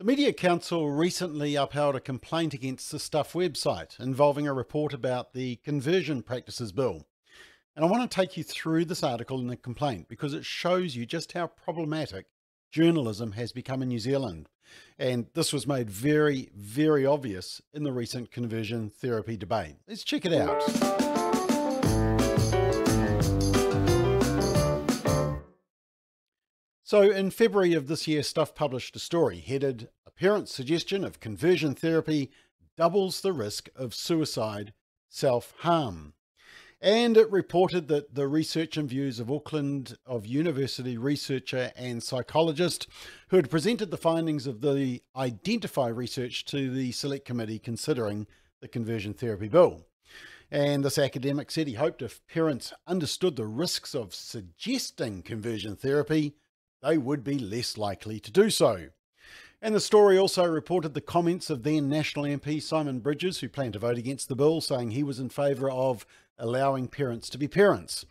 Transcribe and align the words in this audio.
The 0.00 0.06
Media 0.06 0.32
Council 0.32 0.90
recently 0.90 1.56
upheld 1.56 1.94
a 1.94 2.00
complaint 2.00 2.54
against 2.54 2.90
the 2.90 2.98
Stuff 2.98 3.34
website 3.34 4.00
involving 4.00 4.48
a 4.48 4.54
report 4.54 4.94
about 4.94 5.34
the 5.34 5.56
Conversion 5.56 6.22
Practices 6.22 6.72
Bill. 6.72 7.06
And 7.76 7.84
I 7.84 7.88
want 7.88 8.10
to 8.10 8.14
take 8.14 8.34
you 8.34 8.42
through 8.42 8.86
this 8.86 9.02
article 9.02 9.38
in 9.40 9.48
the 9.48 9.58
complaint 9.58 10.08
because 10.08 10.32
it 10.32 10.46
shows 10.46 10.96
you 10.96 11.04
just 11.04 11.32
how 11.32 11.48
problematic 11.48 12.24
journalism 12.70 13.32
has 13.32 13.52
become 13.52 13.82
in 13.82 13.88
New 13.88 13.98
Zealand. 13.98 14.48
And 14.98 15.26
this 15.34 15.52
was 15.52 15.66
made 15.66 15.90
very, 15.90 16.48
very 16.56 17.04
obvious 17.04 17.60
in 17.74 17.82
the 17.82 17.92
recent 17.92 18.30
conversion 18.30 18.88
therapy 18.88 19.36
debate. 19.36 19.76
Let's 19.86 20.02
check 20.02 20.24
it 20.24 20.32
out. 20.32 20.62
So, 26.90 27.02
in 27.02 27.30
February 27.30 27.74
of 27.74 27.86
this 27.86 28.08
year, 28.08 28.24
Stuff 28.24 28.52
published 28.52 28.96
a 28.96 28.98
story 28.98 29.38
headed 29.38 29.90
A 30.08 30.10
Parent's 30.10 30.52
Suggestion 30.52 31.04
of 31.04 31.20
Conversion 31.20 31.76
Therapy 31.76 32.32
Doubles 32.76 33.20
the 33.20 33.32
Risk 33.32 33.68
of 33.76 33.94
Suicide 33.94 34.72
Self 35.08 35.54
Harm. 35.58 36.14
And 36.80 37.16
it 37.16 37.30
reported 37.30 37.86
that 37.86 38.16
the 38.16 38.26
research 38.26 38.76
and 38.76 38.88
views 38.88 39.20
of 39.20 39.30
Auckland 39.30 39.98
of 40.04 40.26
University 40.26 40.98
researcher 40.98 41.70
and 41.76 42.02
psychologist 42.02 42.88
who 43.28 43.36
had 43.36 43.50
presented 43.50 43.92
the 43.92 43.96
findings 43.96 44.48
of 44.48 44.60
the 44.60 45.00
Identify 45.14 45.86
research 45.86 46.44
to 46.46 46.72
the 46.72 46.90
Select 46.90 47.24
Committee 47.24 47.60
considering 47.60 48.26
the 48.60 48.66
conversion 48.66 49.14
therapy 49.14 49.46
bill. 49.46 49.86
And 50.50 50.84
this 50.84 50.98
academic 50.98 51.52
said 51.52 51.68
he 51.68 51.74
hoped 51.74 52.02
if 52.02 52.26
parents 52.26 52.72
understood 52.88 53.36
the 53.36 53.46
risks 53.46 53.94
of 53.94 54.12
suggesting 54.12 55.22
conversion 55.22 55.76
therapy, 55.76 56.34
they 56.82 56.98
would 56.98 57.24
be 57.24 57.38
less 57.38 57.76
likely 57.76 58.20
to 58.20 58.30
do 58.30 58.50
so. 58.50 58.88
And 59.62 59.74
the 59.74 59.80
story 59.80 60.16
also 60.16 60.46
reported 60.46 60.94
the 60.94 61.02
comments 61.02 61.50
of 61.50 61.62
then 61.62 61.88
National 61.88 62.24
MP 62.24 62.62
Simon 62.62 63.00
Bridges, 63.00 63.40
who 63.40 63.48
planned 63.48 63.74
to 63.74 63.78
vote 63.78 63.98
against 63.98 64.28
the 64.28 64.36
bill, 64.36 64.60
saying 64.60 64.92
he 64.92 65.02
was 65.02 65.20
in 65.20 65.28
favour 65.28 65.70
of 65.70 66.06
allowing 66.38 66.88
parents 66.88 67.28
to 67.30 67.38
be 67.38 67.46
parents. 67.46 68.06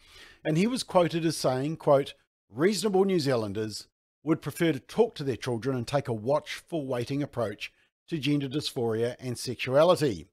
And 0.45 0.57
he 0.57 0.67
was 0.67 0.83
quoted 0.83 1.25
as 1.25 1.35
saying, 1.35 1.77
quote, 1.77 2.13
reasonable 2.49 3.03
New 3.03 3.19
Zealanders 3.19 3.87
would 4.23 4.41
prefer 4.41 4.71
to 4.71 4.79
talk 4.79 5.15
to 5.15 5.23
their 5.23 5.35
children 5.35 5.75
and 5.75 5.87
take 5.87 6.07
a 6.07 6.13
watchful 6.13 6.85
waiting 6.85 7.23
approach 7.23 7.71
to 8.09 8.19
gender 8.19 8.47
dysphoria 8.47 9.15
and 9.19 9.37
sexuality. 9.37 10.27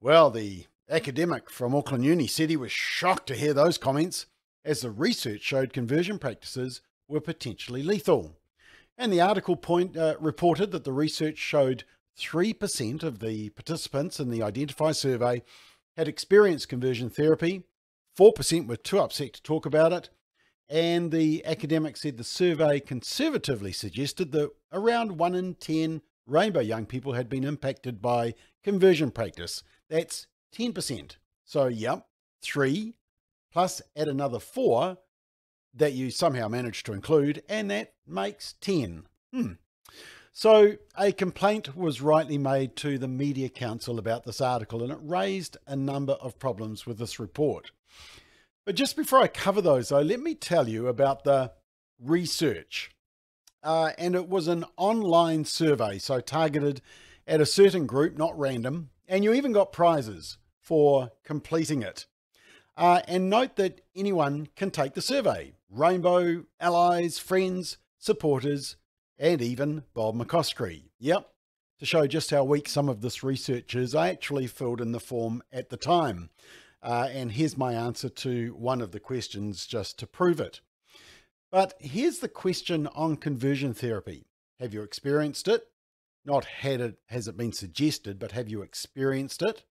Well, 0.00 0.30
the 0.30 0.66
academic 0.88 1.50
from 1.50 1.74
Auckland 1.74 2.04
Uni 2.04 2.28
said 2.28 2.50
he 2.50 2.56
was 2.56 2.70
shocked 2.70 3.26
to 3.28 3.34
hear 3.34 3.52
those 3.52 3.78
comments, 3.78 4.26
as 4.64 4.80
the 4.80 4.90
research 4.90 5.42
showed 5.42 5.72
conversion 5.72 6.18
practices 6.18 6.82
were 7.08 7.20
potentially 7.20 7.82
lethal. 7.82 8.36
And 8.98 9.12
the 9.12 9.20
article 9.20 9.56
point, 9.56 9.96
uh, 9.96 10.16
reported 10.18 10.70
that 10.72 10.84
the 10.84 10.92
research 10.92 11.38
showed 11.38 11.84
3% 12.18 13.02
of 13.02 13.18
the 13.18 13.50
participants 13.50 14.18
in 14.18 14.30
the 14.30 14.42
Identify 14.42 14.92
survey 14.92 15.42
had 15.96 16.08
experienced 16.08 16.68
conversion 16.68 17.10
therapy, 17.10 17.64
4% 18.18 18.66
were 18.66 18.76
too 18.76 18.98
upset 18.98 19.34
to 19.34 19.42
talk 19.42 19.66
about 19.66 19.92
it, 19.92 20.08
and 20.68 21.12
the 21.12 21.44
academic 21.44 21.96
said 21.96 22.16
the 22.16 22.24
survey 22.24 22.80
conservatively 22.80 23.72
suggested 23.72 24.32
that 24.32 24.50
around 24.72 25.18
1 25.18 25.34
in 25.34 25.54
10 25.54 26.02
rainbow 26.26 26.60
young 26.60 26.86
people 26.86 27.12
had 27.12 27.28
been 27.28 27.44
impacted 27.44 28.02
by 28.02 28.34
conversion 28.64 29.10
practice. 29.10 29.62
That's 29.88 30.26
10%. 30.54 31.16
So, 31.44 31.66
yep, 31.66 32.06
3 32.42 32.94
plus 33.52 33.80
add 33.94 34.08
another 34.08 34.40
4 34.40 34.98
that 35.76 35.92
you 35.92 36.10
somehow 36.10 36.48
managed 36.48 36.86
to 36.86 36.92
include, 36.92 37.42
and 37.48 37.70
that 37.70 37.92
makes 38.06 38.54
10. 38.60 39.04
Hmm. 39.32 39.52
So, 40.32 40.76
a 40.98 41.12
complaint 41.12 41.76
was 41.76 42.02
rightly 42.02 42.36
made 42.36 42.76
to 42.76 42.98
the 42.98 43.08
Media 43.08 43.48
Council 43.48 43.98
about 43.98 44.24
this 44.24 44.40
article, 44.40 44.82
and 44.82 44.92
it 44.92 44.98
raised 45.00 45.56
a 45.66 45.76
number 45.76 46.12
of 46.14 46.38
problems 46.38 46.84
with 46.84 46.98
this 46.98 47.18
report. 47.18 47.70
But 48.66 48.74
just 48.74 48.96
before 48.96 49.20
I 49.20 49.28
cover 49.28 49.62
those, 49.62 49.88
though, 49.88 50.00
let 50.00 50.20
me 50.20 50.34
tell 50.34 50.68
you 50.68 50.88
about 50.88 51.24
the 51.24 51.52
research. 51.98 52.90
Uh, 53.62 53.92
and 53.96 54.14
it 54.14 54.28
was 54.28 54.48
an 54.48 54.64
online 54.76 55.44
survey, 55.44 55.98
so 55.98 56.20
targeted 56.20 56.82
at 57.26 57.40
a 57.40 57.46
certain 57.46 57.86
group, 57.86 58.18
not 58.18 58.38
random, 58.38 58.90
and 59.08 59.24
you 59.24 59.32
even 59.32 59.52
got 59.52 59.72
prizes 59.72 60.38
for 60.60 61.12
completing 61.24 61.82
it. 61.82 62.06
Uh, 62.76 63.00
and 63.08 63.30
note 63.30 63.56
that 63.56 63.80
anyone 63.94 64.48
can 64.54 64.70
take 64.70 64.94
the 64.94 65.00
survey 65.00 65.52
Rainbow, 65.70 66.44
allies, 66.60 67.18
friends, 67.18 67.78
supporters, 67.98 68.76
and 69.18 69.42
even 69.42 69.82
Bob 69.94 70.14
McCoskrie. 70.14 70.84
Yep, 71.00 71.28
to 71.78 71.86
show 71.86 72.06
just 72.06 72.30
how 72.30 72.44
weak 72.44 72.68
some 72.68 72.88
of 72.88 73.00
this 73.00 73.22
research 73.22 73.74
is, 73.74 73.94
I 73.94 74.10
actually 74.10 74.46
filled 74.46 74.80
in 74.80 74.92
the 74.92 75.00
form 75.00 75.42
at 75.52 75.70
the 75.70 75.76
time. 75.76 76.30
Uh, 76.82 77.08
and 77.10 77.32
here's 77.32 77.56
my 77.56 77.72
answer 77.72 78.08
to 78.08 78.54
one 78.54 78.80
of 78.80 78.92
the 78.92 79.00
questions 79.00 79.66
just 79.66 79.98
to 79.98 80.06
prove 80.06 80.40
it. 80.40 80.60
But 81.50 81.74
here's 81.80 82.18
the 82.18 82.28
question 82.28 82.86
on 82.88 83.16
conversion 83.16 83.74
therapy 83.74 84.26
Have 84.60 84.72
you 84.72 84.82
experienced 84.82 85.48
it? 85.48 85.66
Not 86.24 86.44
had 86.44 86.80
it, 86.80 86.98
has 87.06 87.28
it 87.28 87.36
been 87.36 87.52
suggested, 87.52 88.18
but 88.18 88.32
have 88.32 88.48
you 88.48 88.62
experienced 88.62 89.42
it? 89.42 89.64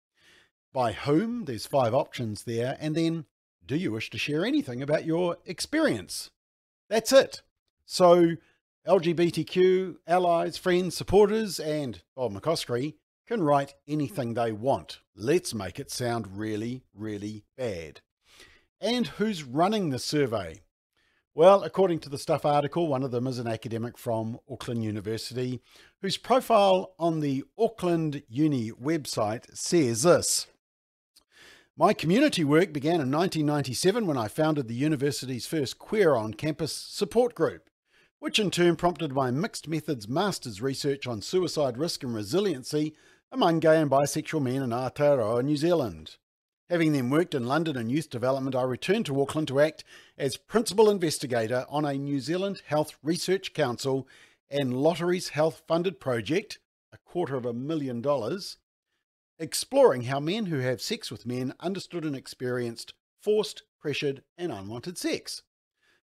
By 0.73 0.93
whom? 0.93 1.45
There's 1.45 1.67
five 1.67 1.93
options 1.93 2.43
there. 2.43 2.75
And 2.79 2.95
then, 2.95 3.25
do 3.65 3.75
you 3.75 3.91
wish 3.91 4.09
to 4.09 4.17
share 4.17 4.43
anything 4.43 4.81
about 4.81 5.05
your 5.05 5.37
experience? 5.45 6.31
That's 6.89 7.13
it. 7.13 7.43
So, 7.85 8.31
LGBTQ 8.87 9.97
allies, 10.07 10.57
friends, 10.57 10.97
supporters, 10.97 11.59
and 11.59 12.01
oh, 12.17 12.27
Bob 12.27 12.41
McCoskrie 12.41 12.95
can 13.27 13.41
write 13.41 13.75
anything 13.87 14.33
they 14.33 14.51
want. 14.51 14.99
Let's 15.15 15.53
make 15.53 15.79
it 15.79 15.91
sound 15.91 16.37
really, 16.37 16.83
really 16.93 17.45
bad. 17.55 18.01
And 18.81 19.07
who's 19.07 19.43
running 19.43 19.89
the 19.89 19.99
survey? 19.99 20.63
Well, 21.35 21.63
according 21.63 21.99
to 22.01 22.09
the 22.09 22.17
Stuff 22.17 22.45
article, 22.45 22.87
one 22.87 23.01
of 23.01 23.11
them 23.11 23.25
is 23.25 23.39
an 23.39 23.47
academic 23.47 23.97
from 23.97 24.39
Auckland 24.51 24.83
University 24.83 25.61
whose 26.01 26.17
profile 26.17 26.93
on 26.99 27.21
the 27.21 27.43
Auckland 27.57 28.23
Uni 28.27 28.71
website 28.71 29.45
says 29.55 30.03
this 30.03 30.47
my 31.75 31.91
community 31.91 32.43
work 32.43 32.71
began 32.71 33.01
in 33.01 33.09
1997 33.11 34.05
when 34.05 34.17
I 34.17 34.27
founded 34.27 34.67
the 34.67 34.75
university's 34.75 35.47
first 35.47 35.79
queer 35.79 36.13
on 36.13 36.35
campus 36.35 36.71
support 36.71 37.33
group, 37.33 37.67
which 38.19 38.37
in 38.37 38.51
turn 38.51 38.75
prompted 38.75 39.11
my 39.11 39.31
mixed 39.31 39.67
methods 39.67 40.07
master's 40.07 40.61
research 40.61 41.07
on 41.07 41.23
suicide 41.23 41.79
risk 41.79 42.03
and 42.03 42.13
resiliency 42.13 42.93
among 43.31 43.59
gay 43.59 43.81
and 43.81 43.89
bisexual 43.89 44.43
men 44.43 44.61
in 44.61 44.69
Aotearoa, 44.69 45.43
New 45.43 45.57
Zealand. 45.57 46.17
Having 46.69 46.93
then 46.93 47.09
worked 47.09 47.33
in 47.33 47.47
London 47.47 47.75
and 47.75 47.91
youth 47.91 48.09
development, 48.09 48.55
I 48.55 48.63
returned 48.63 49.07
to 49.07 49.19
Auckland 49.19 49.47
to 49.47 49.59
act 49.59 49.83
as 50.15 50.37
principal 50.37 50.91
investigator 50.91 51.65
on 51.69 51.85
a 51.85 51.95
New 51.95 52.19
Zealand 52.19 52.61
Health 52.67 52.95
Research 53.01 53.51
Council 53.53 54.07
and 54.47 54.75
Lotteries 54.75 55.29
Health 55.29 55.63
funded 55.67 55.99
project, 55.99 56.59
a 56.91 56.97
quarter 56.99 57.35
of 57.35 57.47
a 57.47 57.53
million 57.53 57.99
dollars, 57.99 58.57
exploring 59.39 60.03
how 60.03 60.19
men 60.19 60.47
who 60.47 60.59
have 60.59 60.81
sex 60.81 61.11
with 61.11 61.25
men 61.25 61.53
understood 61.59 62.05
and 62.05 62.15
experienced 62.15 62.93
forced, 63.21 63.63
pressured, 63.79 64.23
and 64.37 64.51
unwanted 64.51 64.97
sex. 64.97 65.43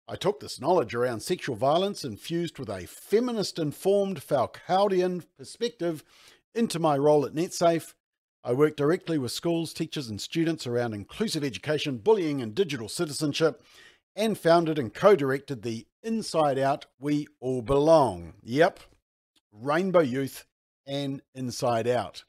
I 0.07 0.17
took 0.17 0.41
this 0.41 0.61
knowledge 0.61 0.95
around 0.95 1.21
sexual 1.21 1.57
violence 1.57 2.05
infused 2.05 2.59
with 2.59 2.69
a 2.69 2.87
feminist 2.87 3.59
informed 3.59 4.21
Foucauldian 4.21 5.25
perspective 5.39 6.05
into 6.55 6.79
my 6.79 6.99
role 6.99 7.25
at 7.25 7.35
NetSafe. 7.35 7.95
I 8.43 8.53
worked 8.53 8.77
directly 8.77 9.17
with 9.17 9.33
schools, 9.33 9.73
teachers, 9.73 10.11
and 10.11 10.21
students 10.21 10.67
around 10.67 10.93
inclusive 10.93 11.43
education, 11.43 11.99
bullying, 11.99 12.43
and 12.43 12.55
digital 12.55 12.89
citizenship, 12.89 13.62
and 14.15 14.37
founded 14.37 14.79
and 14.79 14.93
co 14.93 15.17
directed 15.17 15.62
the 15.62 15.87
Inside 16.03 16.59
Out 16.59 16.85
We 17.01 17.27
All 17.41 17.62
Belong. 17.62 18.35
Yep, 18.43 18.81
Rainbow 19.53 20.00
Youth 20.00 20.44
and 20.87 21.23
Inside 21.35 21.88
Out 21.88 22.25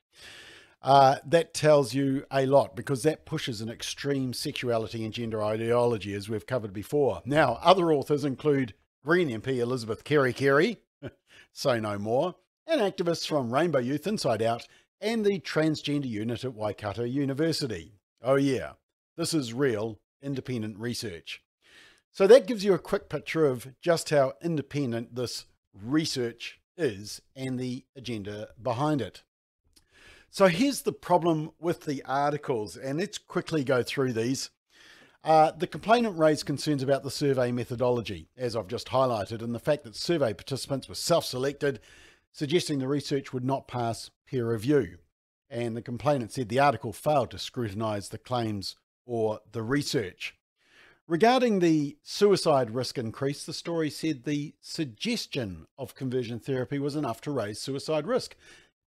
uh, 0.86 1.18
that 1.26 1.52
tells 1.56 1.96
you 1.96 2.24
a 2.32 2.46
lot 2.46 2.76
because 2.76 3.02
that 3.02 3.26
pushes 3.26 3.60
an 3.60 3.70
extreme 3.70 4.34
sexuality 4.34 5.04
and 5.04 5.12
gender 5.12 5.44
ideology, 5.44 6.14
as 6.14 6.30
we've 6.30 6.46
covered 6.46 6.74
before. 6.74 7.24
Now, 7.26 7.58
other 7.64 7.92
authors 7.92 8.24
include 8.24 8.76
Green 9.04 9.30
MP 9.30 9.58
Elizabeth 9.58 10.04
Kerekere, 10.04 10.78
say 11.54 11.80
no 11.80 11.98
more, 11.98 12.36
and 12.68 12.82
activists 12.82 13.28
from 13.28 13.52
Rainbow 13.52 13.80
Youth 13.80 14.06
Inside 14.06 14.44
Out 14.44 14.68
and 15.02 15.26
the 15.26 15.40
transgender 15.40 16.08
unit 16.08 16.46
at 16.46 16.54
Waikato 16.54 17.04
University. 17.04 18.00
Oh, 18.22 18.36
yeah, 18.36 18.74
this 19.18 19.34
is 19.34 19.54
real 19.54 20.00
independent 20.22 20.78
research. 20.78 21.42
So 22.12 22.28
that 22.28 22.46
gives 22.46 22.64
you 22.64 22.76
a 22.76 22.80
quick 22.80 23.10
picture 23.10 23.48
of 23.48 23.74
just 23.82 24.12
how 24.12 24.34
independent 24.40 25.16
this 25.16 25.46
research 25.74 26.60
is 26.78 27.24
and 27.36 27.60
the 27.60 27.86
agenda 27.96 28.50
behind 28.62 29.02
it. 29.02 29.24
So 30.36 30.48
here's 30.48 30.82
the 30.82 30.92
problem 30.92 31.52
with 31.62 31.86
the 31.86 32.04
articles, 32.04 32.76
and 32.76 33.00
let's 33.00 33.18
quickly 33.18 33.64
go 33.64 33.84
through 33.84 34.12
these. 34.12 34.50
Uh, 35.24 35.52
the 35.52 35.66
complainant 35.66 36.18
raised 36.18 36.46
concerns 36.46 36.84
about 36.84 37.04
the 37.04 37.10
survey 37.10 37.54
methodology, 37.54 38.28
as 38.36 38.54
I've 38.54 38.68
just 38.68 38.90
highlighted, 38.90 39.42
and 39.42 39.56
the 39.56 39.60
fact 39.60 39.86
that 39.86 39.96
survey 39.96 40.34
participants 40.34 40.90
were 40.90 40.96
self 40.96 41.24
selected, 41.24 41.80
suggesting 42.34 42.80
the 42.80 42.88
research 42.90 43.32
would 43.32 43.46
not 43.46 43.70
pass 43.70 44.12
peer 44.28 44.52
review. 44.52 44.98
And 45.50 45.74
the 45.74 45.82
complainant 45.82 46.34
said 46.34 46.50
the 46.50 46.60
article 46.60 46.92
failed 46.92 47.32
to 47.32 47.40
scrutinise 47.40 48.10
the 48.10 48.18
claims 48.18 48.76
or 49.06 49.40
the 49.54 49.64
research. 49.64 50.36
Regarding 51.08 51.60
the 51.60 51.98
suicide 52.02 52.72
risk 52.72 52.98
increase, 52.98 53.46
the 53.46 53.54
story 53.54 53.90
said 53.90 54.24
the 54.24 54.56
suggestion 54.60 55.68
of 55.78 55.96
conversion 55.96 56.40
therapy 56.40 56.80
was 56.80 56.96
enough 56.96 57.22
to 57.22 57.32
raise 57.32 57.62
suicide 57.62 58.06
risk. 58.06 58.36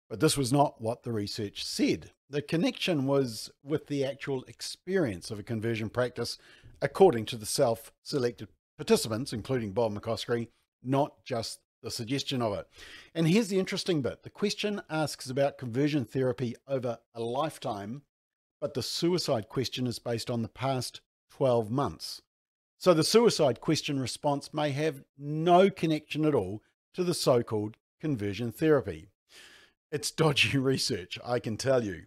But 0.10 0.20
this 0.20 0.38
was 0.38 0.54
not 0.54 0.82
what 0.82 1.04
the 1.04 1.12
research 1.12 1.66
said. 1.66 2.12
The 2.30 2.42
connection 2.42 3.06
was 3.06 3.52
with 3.64 3.88
the 3.88 4.06
actual 4.06 4.44
experience 4.46 5.32
of 5.32 5.40
a 5.40 5.44
conversion 5.44 5.90
practice, 5.90 6.38
according 6.82 7.26
to 7.26 7.38
the 7.38 7.46
self 7.46 7.92
selected 8.04 8.48
participants, 8.78 9.34
including 9.34 9.72
Bob 9.72 9.94
McCoskrie, 9.94 10.48
not 10.84 11.24
just 11.26 11.60
the 11.84 11.92
suggestion 11.92 12.42
of 12.42 12.54
it. 12.54 12.68
And 13.14 13.28
here's 13.28 13.50
the 13.50 13.60
interesting 13.60 14.02
bit 14.02 14.24
the 14.24 14.30
question 14.30 14.82
asks 14.90 15.30
about 15.30 15.58
conversion 15.58 16.06
therapy 16.06 16.56
over 16.68 17.00
a 17.14 17.22
lifetime, 17.22 18.04
but 18.62 18.74
the 18.74 18.84
suicide 18.84 19.50
question 19.50 19.88
is 19.88 20.00
based 20.00 20.30
on 20.30 20.42
the 20.42 20.48
past 20.48 21.02
12 21.32 21.70
months. 21.70 22.22
So 22.78 22.94
the 22.94 23.04
suicide 23.04 23.60
question 23.60 24.00
response 24.00 24.54
may 24.54 24.72
have 24.72 25.04
no 25.18 25.70
connection 25.70 26.26
at 26.26 26.36
all 26.36 26.62
to 26.94 27.04
the 27.04 27.14
so 27.14 27.44
called 27.44 27.78
conversion 28.00 28.52
therapy. 28.52 29.08
It's 29.92 30.12
dodgy 30.12 30.58
research, 30.58 31.18
I 31.26 31.40
can 31.40 31.58
tell 31.58 31.84
you. 31.84 32.04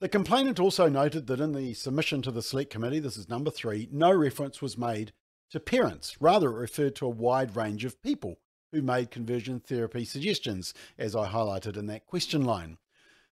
The 0.00 0.08
complainant 0.08 0.58
also 0.58 0.88
noted 0.88 1.26
that 1.28 1.40
in 1.40 1.52
the 1.52 1.74
submission 1.74 2.22
to 2.22 2.30
the 2.30 2.42
Select 2.42 2.70
Committee, 2.70 2.98
this 2.98 3.16
is 3.16 3.28
number 3.28 3.50
three, 3.50 3.88
no 3.92 4.12
reference 4.12 4.60
was 4.60 4.76
made 4.76 5.12
to 5.50 5.60
parents. 5.60 6.16
Rather, 6.20 6.50
it 6.50 6.60
referred 6.60 6.96
to 6.96 7.06
a 7.06 7.10
wide 7.10 7.54
range 7.54 7.84
of 7.84 8.02
people 8.02 8.40
who 8.72 8.82
made 8.82 9.10
conversion 9.10 9.60
therapy 9.60 10.04
suggestions, 10.04 10.74
as 10.98 11.14
I 11.14 11.28
highlighted 11.28 11.76
in 11.76 11.86
that 11.86 12.06
question 12.06 12.44
line. 12.44 12.78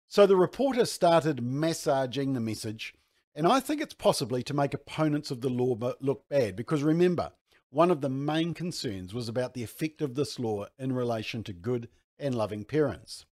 So 0.09 0.27
the 0.27 0.37
reporter 0.37 0.85
started 0.85 1.43
massaging 1.43 2.33
the 2.33 2.41
message 2.41 2.95
and 3.39 3.47
I 3.47 3.61
think 3.61 3.81
it's 3.81 3.95
possibly 3.95 4.43
to 4.43 4.53
make 4.53 4.75
opponents 4.75 5.31
of 5.31 5.43
the 5.43 5.49
law 5.49 5.77
look 6.01 6.29
bad 6.29 6.57
because 6.57 6.83
remember, 6.83 7.31
one 7.71 7.93
of 7.93 8.01
the 8.01 8.09
main 8.09 8.53
concerns 8.53 9.15
was 9.15 9.29
about 9.29 9.55
the 9.55 9.63
effect 9.63 10.03
of 10.03 10.17
this 10.17 10.41
law 10.41 10.67
in 10.77 10.91
relation 10.91 11.45
to 11.45 11.53
good 11.53 11.89
and 12.19 12.35
loving 12.35 12.65
parents. 12.65 13.25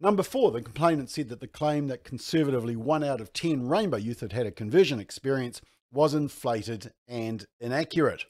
Number 0.00 0.22
four, 0.24 0.50
the 0.50 0.62
complainant 0.62 1.10
said 1.10 1.28
that 1.28 1.40
the 1.40 1.46
claim 1.46 1.86
that 1.86 2.02
conservatively 2.02 2.74
one 2.74 3.04
out 3.04 3.20
of 3.20 3.32
10 3.32 3.68
rainbow 3.68 3.98
youth 3.98 4.20
had 4.20 4.32
had 4.32 4.46
a 4.46 4.50
conversion 4.50 4.98
experience 4.98 5.60
was 5.92 6.12
inflated 6.12 6.92
and 7.06 7.46
inaccurate. 7.60 8.24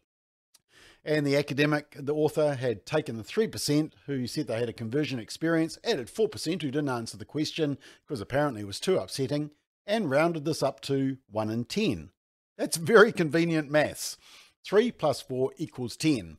And 1.05 1.27
the 1.27 1.37
academic, 1.37 1.97
the 1.99 2.15
author, 2.15 2.55
had 2.55 2.87
taken 2.87 3.17
the 3.17 3.25
3% 3.25 3.93
who 4.07 4.27
said 4.27 4.47
they 4.47 4.61
had 4.61 4.69
a 4.69 4.75
conversion 4.75 5.19
experience, 5.19 5.79
added 5.83 6.09
4% 6.09 6.63
who 6.63 6.71
didn't 6.71 6.89
answer 6.89 7.17
the 7.17 7.25
question 7.25 7.79
because 8.07 8.21
apparently 8.21 8.61
it 8.61 8.67
was 8.67 8.79
too 8.79 8.99
upsetting, 8.99 9.51
and 9.87 10.11
rounded 10.11 10.45
this 10.45 10.63
up 10.63 10.81
to 10.83 11.17
1 11.31 11.51
in 11.51 11.65
10. 11.65 12.11
That's 12.57 12.77
very 12.77 13.13
convenient 13.13 13.71
maths. 13.71 14.17
3 14.65 14.93
plus 14.93 15.21
4 15.23 15.53
equals 15.57 15.97
10. 15.97 16.37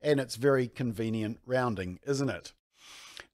And 0.00 0.20
it's 0.20 0.36
very 0.36 0.68
convenient 0.68 1.38
rounding, 1.46 1.98
isn't 2.06 2.28
it? 2.28 2.52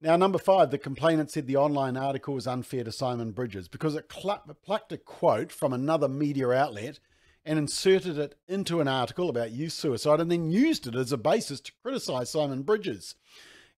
Now, 0.03 0.17
number 0.17 0.39
five, 0.39 0.71
the 0.71 0.79
complainant 0.79 1.31
said 1.31 1.47
the 1.47 1.57
online 1.57 1.97
article 1.97 2.33
was 2.33 2.47
unfair 2.47 2.85
to 2.85 2.93
Simon 2.93 3.33
Bridges 3.33 3.69
because 3.69 3.95
it 3.95 4.09
plucked 4.09 4.93
a 4.93 4.97
quote 4.97 5.53
from 5.53 5.75
another 5.75 6.09
media 6.09 6.51
outlet 6.51 6.99
and 7.45 7.59
inserted 7.59 8.17
it 8.17 8.35
into 8.49 8.81
an 8.81 8.89
article 8.89 9.29
about 9.29 9.53
youth 9.53 9.73
suicide 9.73 10.21
and 10.21 10.31
then 10.31 10.51
used 10.51 10.87
it 10.87 10.95
as 10.95 11.13
a 11.13 11.19
basis 11.19 11.61
to 11.61 11.73
criticise 11.83 12.31
Simon 12.31 12.63
Bridges. 12.63 13.15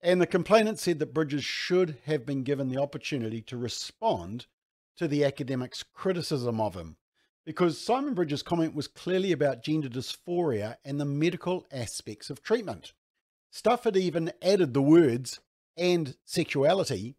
And 0.00 0.20
the 0.20 0.26
complainant 0.26 0.78
said 0.78 1.00
that 1.00 1.14
Bridges 1.14 1.44
should 1.44 1.98
have 2.06 2.24
been 2.24 2.44
given 2.44 2.68
the 2.68 2.80
opportunity 2.80 3.40
to 3.42 3.56
respond 3.56 4.46
to 4.96 5.08
the 5.08 5.24
academics' 5.24 5.82
criticism 5.82 6.60
of 6.60 6.74
him 6.74 6.96
because 7.44 7.84
Simon 7.84 8.14
Bridges' 8.14 8.44
comment 8.44 8.74
was 8.74 8.86
clearly 8.86 9.32
about 9.32 9.64
gender 9.64 9.88
dysphoria 9.88 10.76
and 10.84 11.00
the 11.00 11.04
medical 11.04 11.66
aspects 11.72 12.30
of 12.30 12.42
treatment. 12.42 12.92
Stuff 13.50 13.84
had 13.84 13.96
even 13.96 14.32
added 14.40 14.72
the 14.72 14.82
words 14.82 15.40
and 15.76 16.16
sexuality 16.24 17.16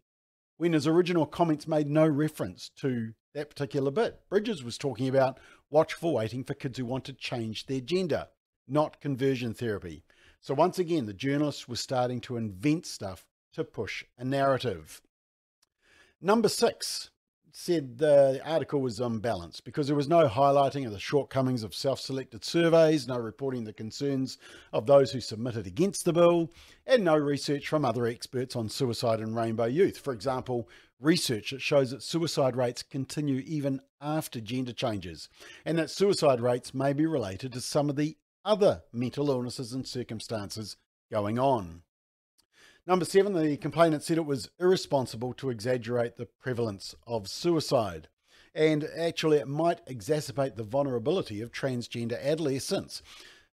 when 0.56 0.72
his 0.72 0.86
original 0.86 1.26
comments 1.26 1.66
made 1.66 1.88
no 1.88 2.06
reference 2.06 2.70
to 2.76 3.12
that 3.34 3.50
particular 3.50 3.90
bit. 3.90 4.20
Bridges 4.28 4.62
was 4.62 4.78
talking 4.78 5.08
about 5.08 5.38
watchful 5.70 6.14
waiting 6.14 6.44
for 6.44 6.54
kids 6.54 6.78
who 6.78 6.84
want 6.84 7.04
to 7.04 7.12
change 7.12 7.66
their 7.66 7.80
gender, 7.80 8.28
not 8.68 9.00
conversion 9.00 9.52
therapy. 9.52 10.04
So 10.40 10.54
once 10.54 10.78
again, 10.78 11.06
the 11.06 11.12
journalist 11.12 11.68
was 11.68 11.80
starting 11.80 12.20
to 12.22 12.36
invent 12.36 12.86
stuff 12.86 13.24
to 13.54 13.64
push 13.64 14.04
a 14.18 14.24
narrative. 14.24 15.00
Number 16.20 16.48
six, 16.48 17.10
said 17.56 17.98
the 17.98 18.40
article 18.44 18.80
was 18.80 18.98
unbalanced 18.98 19.64
because 19.64 19.86
there 19.86 19.94
was 19.94 20.08
no 20.08 20.26
highlighting 20.26 20.84
of 20.86 20.92
the 20.92 20.98
shortcomings 20.98 21.62
of 21.62 21.72
self 21.72 22.00
selected 22.00 22.44
surveys, 22.44 23.06
no 23.06 23.16
reporting 23.16 23.62
the 23.62 23.72
concerns 23.72 24.38
of 24.72 24.86
those 24.86 25.12
who 25.12 25.20
submitted 25.20 25.64
against 25.64 26.04
the 26.04 26.12
bill, 26.12 26.50
and 26.84 27.04
no 27.04 27.16
research 27.16 27.68
from 27.68 27.84
other 27.84 28.06
experts 28.06 28.56
on 28.56 28.68
suicide 28.68 29.20
and 29.20 29.36
rainbow 29.36 29.66
youth. 29.66 29.98
For 29.98 30.12
example, 30.12 30.68
research 30.98 31.52
that 31.52 31.62
shows 31.62 31.92
that 31.92 32.02
suicide 32.02 32.56
rates 32.56 32.82
continue 32.82 33.40
even 33.46 33.80
after 34.00 34.40
gender 34.40 34.72
changes, 34.72 35.28
and 35.64 35.78
that 35.78 35.90
suicide 35.90 36.40
rates 36.40 36.74
may 36.74 36.92
be 36.92 37.06
related 37.06 37.52
to 37.52 37.60
some 37.60 37.88
of 37.88 37.94
the 37.94 38.16
other 38.44 38.82
mental 38.92 39.30
illnesses 39.30 39.72
and 39.72 39.86
circumstances 39.86 40.76
going 41.08 41.38
on. 41.38 41.83
Number 42.86 43.06
seven, 43.06 43.32
the 43.32 43.56
complainant 43.56 44.02
said 44.02 44.18
it 44.18 44.26
was 44.26 44.50
irresponsible 44.60 45.32
to 45.34 45.48
exaggerate 45.48 46.16
the 46.16 46.26
prevalence 46.26 46.94
of 47.06 47.28
suicide. 47.28 48.08
And 48.54 48.86
actually, 48.96 49.38
it 49.38 49.48
might 49.48 49.84
exacerbate 49.86 50.56
the 50.56 50.64
vulnerability 50.64 51.40
of 51.40 51.50
transgender 51.50 52.22
adolescents. 52.22 53.02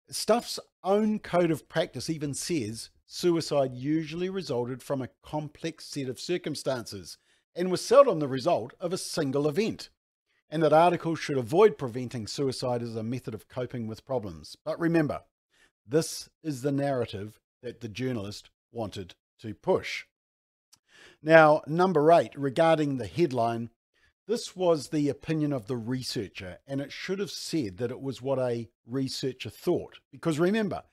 Stuff's 0.10 0.60
own 0.84 1.20
code 1.20 1.50
of 1.50 1.70
practice 1.70 2.10
even 2.10 2.34
says 2.34 2.90
suicide 3.08 3.74
usually 3.74 4.30
resulted 4.30 4.84
from 4.84 5.02
a 5.02 5.10
complex 5.24 5.86
set 5.86 6.10
of 6.10 6.20
circumstances 6.20 7.18
and 7.56 7.72
was 7.72 7.84
seldom 7.84 8.20
the 8.20 8.28
result 8.28 8.74
of 8.82 8.92
a 8.92 8.98
single 8.98 9.48
event. 9.48 9.90
And 10.50 10.62
that 10.62 10.74
articles 10.74 11.20
should 11.20 11.38
avoid 11.38 11.78
preventing 11.78 12.28
suicide 12.28 12.82
as 12.84 12.98
a 12.98 13.04
method 13.04 13.34
of 13.34 13.48
coping 13.48 13.88
with 13.88 14.06
problems. 14.06 14.58
But 14.66 14.78
remember, 14.78 15.22
this 15.88 16.30
is 16.44 16.62
the 16.62 16.74
narrative 16.74 17.40
that 17.64 17.80
the 17.80 17.88
journalist 17.88 18.50
wanted 18.74 19.16
to 19.42 19.54
push. 19.54 20.06
Now, 21.22 21.62
number 21.68 22.12
eight, 22.12 22.34
regarding 22.36 22.98
the 22.98 23.08
headline, 23.08 23.70
this 24.28 24.56
was 24.56 24.90
the 24.90 25.10
opinion 25.10 25.52
of 25.54 25.68
the 25.68 25.78
researcher, 25.78 26.60
and 26.68 26.80
it 26.80 26.92
should 26.92 27.20
have 27.20 27.32
said 27.32 27.78
that 27.78 27.92
it 27.92 28.02
was 28.02 28.22
what 28.22 28.40
a 28.40 28.70
researcher 28.86 29.50
thought. 29.50 30.00
Because 30.12 30.40
remember, 30.40 30.84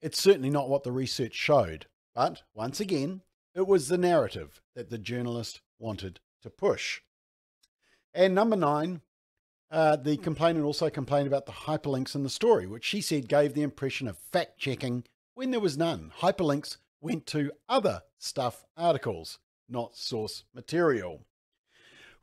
it's 0.00 0.20
certainly 0.20 0.50
not 0.50 0.68
what 0.68 0.82
the 0.82 0.92
research 0.92 1.34
showed. 1.34 1.86
But 2.14 2.42
once 2.54 2.80
again, 2.80 3.22
it 3.54 3.66
was 3.66 3.88
the 3.88 3.98
narrative 3.98 4.60
that 4.74 4.90
the 4.90 4.98
journalist 4.98 5.60
wanted 5.78 6.20
to 6.42 6.50
push. 6.50 7.00
And 8.14 8.34
number 8.34 8.56
nine, 8.56 9.02
uh, 9.70 9.96
the 9.96 10.16
complainant 10.16 10.64
also 10.64 10.90
complained 10.90 11.26
about 11.26 11.46
the 11.46 11.52
hyperlinks 11.52 12.14
in 12.14 12.22
the 12.22 12.30
story, 12.30 12.66
which 12.66 12.84
she 12.84 13.00
said 13.00 13.28
gave 13.28 13.54
the 13.54 13.62
impression 13.62 14.08
of 14.08 14.18
fact 14.18 14.58
checking 14.58 15.04
when 15.34 15.50
there 15.50 15.60
was 15.60 15.76
none. 15.76 16.12
Hyperlinks 16.20 16.78
went 17.00 17.26
to 17.26 17.52
other 17.68 18.02
stuff 18.18 18.64
articles, 18.76 19.38
not 19.68 19.96
source 19.96 20.44
material. 20.54 21.24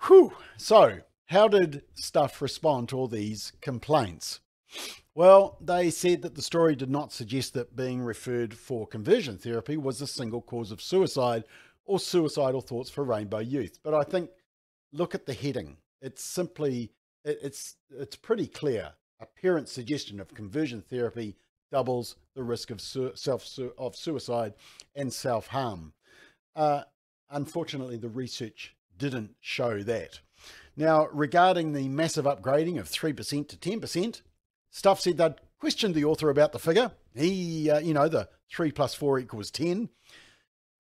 Whew. 0.08 0.34
So, 0.58 1.00
how 1.28 1.48
did 1.48 1.84
Stuff 1.96 2.42
respond 2.42 2.90
to 2.90 2.98
all 2.98 3.08
these 3.08 3.54
complaints? 3.62 4.42
Well, 5.16 5.58
they 5.62 5.90
said 5.90 6.22
that 6.24 6.36
the 6.36 6.42
story 6.42 6.76
did 6.76 6.90
not 6.90 7.14
suggest 7.14 7.54
that 7.54 7.76
being 7.76 8.02
referred 8.02 8.54
for 8.54 8.86
conversion 8.86 9.38
therapy 9.38 9.78
was 9.78 10.00
the 10.00 10.08
single 10.08 10.42
cause 10.42 10.72
of 10.72 10.82
suicide 10.82 11.46
or 11.86 12.00
suicidal 12.00 12.62
thoughts 12.62 12.90
for 12.90 13.04
rainbow 13.04 13.40
youth. 13.40 13.80
But 13.82 13.94
I 13.94 14.04
think 14.04 14.30
look 14.92 15.16
at 15.16 15.26
the 15.26 15.34
heading. 15.34 15.78
It's 16.02 16.24
simply 16.24 16.92
it's 17.24 17.76
it's 17.90 18.16
pretty 18.16 18.48
clear. 18.48 18.94
A 19.22 19.26
parent's 19.26 19.72
suggestion 19.72 20.20
of 20.20 20.34
conversion 20.34 20.82
therapy 20.82 21.38
doubles 21.72 22.16
the 22.36 22.44
risk 22.44 22.72
of 22.72 22.82
su 22.82 23.12
self 23.16 23.46
su 23.46 23.74
of 23.78 23.96
suicide 23.96 24.54
and 24.96 25.14
self 25.14 25.48
harm. 25.48 25.94
Uh, 26.56 26.84
unfortunately, 27.30 27.98
the 27.98 28.10
research 28.10 28.76
didn't 28.98 29.36
show 29.40 29.82
that. 29.84 30.20
Now, 30.78 31.08
regarding 31.12 31.74
the 31.74 31.88
massive 31.88 32.26
upgrading 32.26 32.80
of 32.80 32.90
3% 32.90 33.48
to 33.48 33.58
10%, 33.58 34.22
Stuff 34.76 35.00
said 35.00 35.16
they'd 35.16 35.36
questioned 35.58 35.96
the 35.96 36.04
author 36.04 36.30
about 36.30 36.52
the 36.52 36.60
figure. 36.60 36.92
He, 37.16 37.70
uh, 37.72 37.80
you 37.80 37.94
know, 37.94 38.10
the 38.10 38.28
3 38.52 38.74
plus 38.74 38.94
4 38.94 39.20
equals 39.20 39.50
10. 39.50 39.88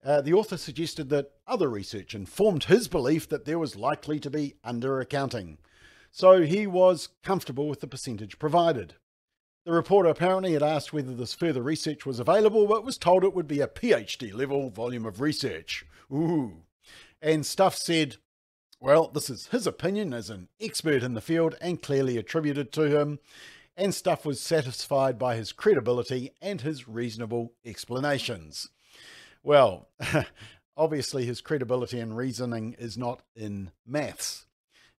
Uh, 0.03 0.19
the 0.19 0.33
author 0.33 0.57
suggested 0.57 1.07
that 1.11 1.31
other 1.47 1.69
research 1.69 2.13
informed 2.13 2.65
his 2.65 2.89
belief 2.89 3.29
that 3.29 3.45
there 3.45 3.57
was 3.57 3.77
likely 3.77 4.19
to 4.19 4.29
be 4.29 4.55
under 4.65 4.99
accounting. 4.99 5.59
So 6.11 6.41
he 6.41 6.67
was 6.67 7.07
comfortable 7.23 7.69
with 7.69 7.79
the 7.79 7.87
percentage 7.87 8.37
provided. 8.37 8.95
The 9.65 9.71
reporter 9.71 10.09
apparently 10.09 10.53
had 10.53 10.61
asked 10.61 10.93
whether 10.93 11.15
this 11.15 11.33
further 11.33 11.63
research 11.63 12.05
was 12.05 12.19
available, 12.19 12.67
but 12.67 12.85
was 12.85 12.99
told 12.99 13.23
it 13.23 13.33
would 13.33 13.47
be 13.47 13.61
a 13.61 13.67
PhD 13.67 14.31
level 14.31 14.69
volume 14.69 15.05
of 15.05 15.19
research. 15.19 15.85
Ooh. 16.13 16.61
And 17.19 17.43
Stuff 17.43 17.75
said, 17.75 18.17
well, 18.79 19.07
this 19.07 19.29
is 19.29 19.47
his 19.47 19.65
opinion 19.65 20.13
as 20.13 20.29
an 20.29 20.49
expert 20.61 21.01
in 21.01 21.15
the 21.15 21.21
field 21.21 21.55
and 21.59 21.81
clearly 21.81 22.17
attributed 22.17 22.71
to 22.73 22.83
him, 22.83 23.17
and 23.75 23.95
Stuff 23.95 24.23
was 24.23 24.39
satisfied 24.39 25.17
by 25.17 25.35
his 25.35 25.51
credibility 25.51 26.31
and 26.43 26.61
his 26.61 26.87
reasonable 26.87 27.53
explanations. 27.65 28.69
Well, 29.41 29.87
obviously 30.77 31.25
his 31.25 31.41
credibility 31.41 31.99
and 31.99 32.15
reasoning 32.15 32.75
is 32.77 32.97
not 32.97 33.21
in 33.35 33.71
maths. 33.85 34.44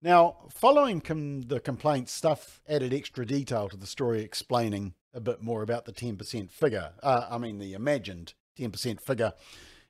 Now, 0.06 0.36
following 0.52 1.02
com- 1.02 1.42
the 1.42 1.60
complaint, 1.60 2.10
Stuff 2.10 2.62
added 2.70 2.94
extra 2.94 3.26
detail 3.26 3.70
to 3.70 3.76
the 3.76 3.88
story 3.88 4.22
explaining 4.22 4.94
a 5.16 5.20
bit 5.20 5.42
more 5.42 5.64
about 5.64 5.86
the 5.86 5.92
10% 5.92 6.52
figure. 6.52 6.92
Uh, 7.02 7.26
I 7.28 7.40
mean, 7.40 7.58
the 7.58 7.74
imagined 7.74 8.36
10% 8.56 9.02
figure. 9.02 9.34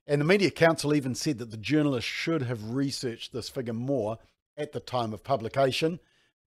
And 0.08 0.22
the 0.22 0.26
Media 0.26 0.52
Council 0.52 0.96
even 0.96 1.16
said 1.16 1.38
that 1.40 1.52
the 1.52 1.58
journalist 1.58 2.08
should 2.08 2.44
have 2.44 2.72
researched 2.72 3.34
this 3.34 3.50
figure 3.50 3.74
more 3.74 4.18
at 4.56 4.72
the 4.72 4.80
time 4.80 5.14
of 5.14 5.22
publication. 5.22 6.00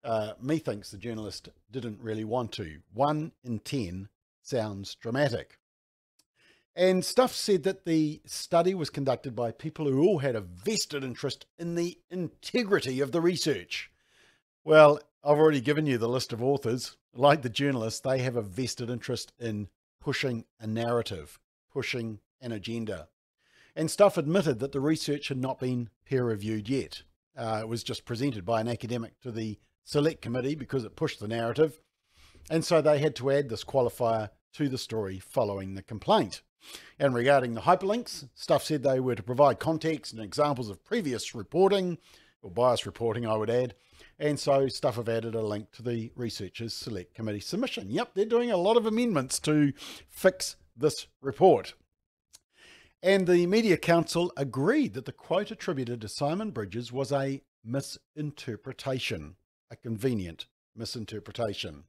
Uh, 0.02 0.32
methinks 0.40 0.90
the 0.90 0.96
journalist 0.96 1.50
didn't 1.70 2.00
really 2.00 2.24
want 2.24 2.52
to. 2.52 2.78
One 2.94 3.32
in 3.44 3.58
10 3.58 4.08
sounds 4.40 4.94
dramatic. 4.94 5.57
And 6.78 7.04
Stuff 7.04 7.34
said 7.34 7.64
that 7.64 7.86
the 7.86 8.22
study 8.24 8.72
was 8.72 8.88
conducted 8.88 9.34
by 9.34 9.50
people 9.50 9.86
who 9.86 10.00
all 10.00 10.18
had 10.20 10.36
a 10.36 10.40
vested 10.40 11.02
interest 11.02 11.44
in 11.58 11.74
the 11.74 11.98
integrity 12.08 13.00
of 13.00 13.10
the 13.10 13.20
research. 13.20 13.90
Well, 14.62 15.00
I've 15.24 15.38
already 15.38 15.60
given 15.60 15.86
you 15.86 15.98
the 15.98 16.08
list 16.08 16.32
of 16.32 16.40
authors. 16.40 16.96
Like 17.12 17.42
the 17.42 17.48
journalists, 17.48 17.98
they 17.98 18.20
have 18.20 18.36
a 18.36 18.42
vested 18.42 18.90
interest 18.90 19.32
in 19.40 19.66
pushing 20.00 20.44
a 20.60 20.68
narrative, 20.68 21.40
pushing 21.72 22.20
an 22.40 22.52
agenda. 22.52 23.08
And 23.74 23.90
Stuff 23.90 24.16
admitted 24.16 24.60
that 24.60 24.70
the 24.70 24.80
research 24.80 25.26
had 25.26 25.38
not 25.38 25.58
been 25.58 25.90
peer 26.04 26.26
reviewed 26.26 26.68
yet. 26.68 27.02
Uh, 27.36 27.58
it 27.62 27.68
was 27.68 27.82
just 27.82 28.04
presented 28.04 28.44
by 28.44 28.60
an 28.60 28.68
academic 28.68 29.20
to 29.22 29.32
the 29.32 29.58
select 29.82 30.22
committee 30.22 30.54
because 30.54 30.84
it 30.84 30.94
pushed 30.94 31.18
the 31.18 31.26
narrative. 31.26 31.80
And 32.48 32.64
so 32.64 32.80
they 32.80 33.00
had 33.00 33.16
to 33.16 33.32
add 33.32 33.48
this 33.48 33.64
qualifier 33.64 34.30
to 34.52 34.68
the 34.68 34.78
story 34.78 35.18
following 35.18 35.74
the 35.74 35.82
complaint. 35.82 36.42
And 36.98 37.14
regarding 37.14 37.54
the 37.54 37.62
hyperlinks, 37.62 38.28
Stuff 38.34 38.64
said 38.64 38.82
they 38.82 39.00
were 39.00 39.14
to 39.14 39.22
provide 39.22 39.58
context 39.58 40.12
and 40.12 40.22
examples 40.22 40.68
of 40.68 40.84
previous 40.84 41.34
reporting, 41.34 41.98
or 42.42 42.50
bias 42.50 42.86
reporting, 42.86 43.26
I 43.26 43.36
would 43.36 43.50
add. 43.50 43.74
And 44.18 44.38
so 44.38 44.68
Stuff 44.68 44.96
have 44.96 45.08
added 45.08 45.34
a 45.34 45.42
link 45.42 45.70
to 45.72 45.82
the 45.82 46.12
Researchers 46.16 46.74
Select 46.74 47.14
Committee 47.14 47.40
submission. 47.40 47.90
Yep, 47.90 48.14
they're 48.14 48.24
doing 48.24 48.50
a 48.50 48.56
lot 48.56 48.76
of 48.76 48.86
amendments 48.86 49.38
to 49.40 49.72
fix 50.08 50.56
this 50.76 51.06
report. 51.20 51.74
And 53.02 53.26
the 53.28 53.46
Media 53.46 53.76
Council 53.76 54.32
agreed 54.36 54.94
that 54.94 55.04
the 55.04 55.12
quote 55.12 55.52
attributed 55.52 56.00
to 56.00 56.08
Simon 56.08 56.50
Bridges 56.50 56.90
was 56.92 57.12
a 57.12 57.42
misinterpretation, 57.64 59.36
a 59.70 59.76
convenient 59.76 60.46
misinterpretation. 60.74 61.84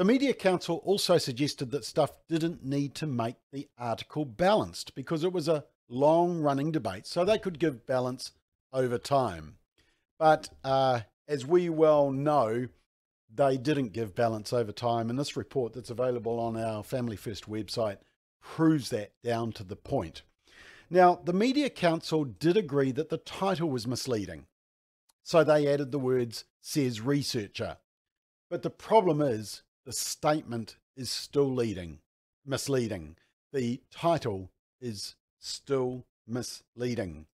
The 0.00 0.06
Media 0.06 0.32
Council 0.32 0.80
also 0.86 1.18
suggested 1.18 1.72
that 1.72 1.84
Stuff 1.84 2.12
didn't 2.26 2.64
need 2.64 2.94
to 2.94 3.06
make 3.06 3.36
the 3.52 3.68
article 3.76 4.24
balanced 4.24 4.94
because 4.94 5.24
it 5.24 5.32
was 5.34 5.46
a 5.46 5.66
long 5.90 6.40
running 6.40 6.72
debate, 6.72 7.06
so 7.06 7.22
they 7.22 7.36
could 7.36 7.58
give 7.58 7.84
balance 7.84 8.32
over 8.72 8.96
time. 8.96 9.58
But 10.18 10.48
uh, 10.64 11.00
as 11.28 11.44
we 11.44 11.68
well 11.68 12.10
know, 12.12 12.68
they 13.30 13.58
didn't 13.58 13.92
give 13.92 14.14
balance 14.14 14.54
over 14.54 14.72
time, 14.72 15.10
and 15.10 15.18
this 15.18 15.36
report 15.36 15.74
that's 15.74 15.90
available 15.90 16.40
on 16.40 16.56
our 16.56 16.82
Family 16.82 17.16
First 17.16 17.46
website 17.46 17.98
proves 18.40 18.88
that 18.88 19.12
down 19.22 19.52
to 19.52 19.64
the 19.64 19.76
point. 19.76 20.22
Now, 20.88 21.20
the 21.22 21.34
Media 21.34 21.68
Council 21.68 22.24
did 22.24 22.56
agree 22.56 22.92
that 22.92 23.10
the 23.10 23.18
title 23.18 23.68
was 23.68 23.86
misleading, 23.86 24.46
so 25.22 25.44
they 25.44 25.70
added 25.70 25.92
the 25.92 25.98
words 25.98 26.46
says 26.62 27.02
researcher. 27.02 27.76
But 28.48 28.62
the 28.62 28.70
problem 28.70 29.20
is 29.20 29.60
the 29.90 29.94
statement 29.94 30.76
is 30.96 31.10
still 31.10 31.52
leading, 31.52 31.98
misleading. 32.46 33.16
The 33.52 33.80
title 33.90 34.52
is 34.80 35.16
still 35.40 36.06
misleading. 36.28 37.26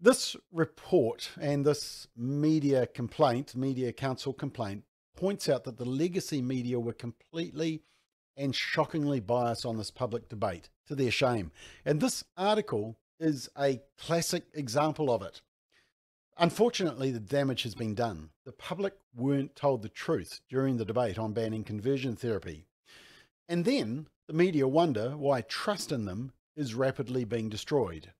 This 0.00 0.36
report 0.52 1.30
and 1.40 1.66
this 1.66 2.06
media 2.16 2.86
complaint, 2.86 3.56
Media 3.56 3.92
Council 3.92 4.32
complaint, 4.32 4.84
points 5.16 5.48
out 5.48 5.64
that 5.64 5.76
the 5.76 5.84
legacy 5.84 6.40
media 6.40 6.78
were 6.78 6.92
completely 6.92 7.82
and 8.36 8.54
shockingly 8.54 9.18
biased 9.18 9.66
on 9.66 9.76
this 9.76 9.90
public 9.90 10.28
debate, 10.28 10.68
to 10.86 10.94
their 10.94 11.10
shame. 11.10 11.50
And 11.84 12.00
this 12.00 12.22
article 12.36 12.98
is 13.18 13.48
a 13.58 13.82
classic 13.98 14.44
example 14.54 15.12
of 15.12 15.22
it. 15.22 15.42
Unfortunately, 16.36 17.12
the 17.12 17.20
damage 17.20 17.62
has 17.62 17.74
been 17.74 17.94
done. 17.94 18.30
The 18.44 18.52
public 18.52 18.94
weren't 19.14 19.54
told 19.54 19.82
the 19.82 19.88
truth 19.88 20.40
during 20.48 20.76
the 20.76 20.84
debate 20.84 21.18
on 21.18 21.32
banning 21.32 21.62
conversion 21.62 22.16
therapy. 22.16 22.66
And 23.48 23.64
then 23.64 24.08
the 24.26 24.32
media 24.32 24.66
wonder 24.66 25.16
why 25.16 25.42
trust 25.42 25.92
in 25.92 26.06
them 26.06 26.32
is 26.56 26.74
rapidly 26.74 27.24
being 27.24 27.48
destroyed. 27.48 28.12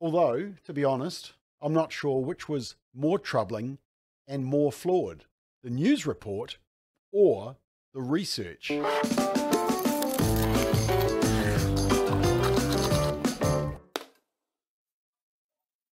Although, 0.00 0.54
to 0.64 0.72
be 0.72 0.84
honest, 0.84 1.34
I'm 1.60 1.74
not 1.74 1.92
sure 1.92 2.22
which 2.22 2.48
was 2.48 2.76
more 2.94 3.18
troubling 3.18 3.78
and 4.26 4.44
more 4.44 4.72
flawed 4.72 5.24
the 5.62 5.70
news 5.70 6.06
report 6.06 6.58
or 7.12 7.56
the 7.92 8.00
research. 8.00 8.70